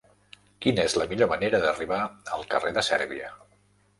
Quina 0.65 0.85
és 0.89 0.95
la 1.01 1.05
millor 1.11 1.29
manera 1.33 1.59
d'arribar 1.65 2.01
al 2.37 2.47
carrer 2.55 2.75
de 2.79 2.87
Sèrbia? 2.91 3.29